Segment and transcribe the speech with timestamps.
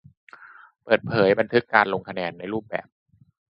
[0.85, 2.87] การเปิดเผยบันทึกการลงคะแนนในรูปแบบ